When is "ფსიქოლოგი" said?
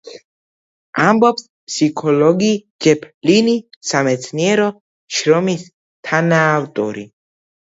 1.71-2.49